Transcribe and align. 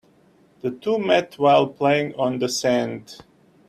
The 0.63 0.71
two 0.71 0.97
met 0.97 1.37
while 1.37 1.67
playing 1.67 2.15
on 2.15 2.39
the 2.39 2.49
sand. 2.49 3.21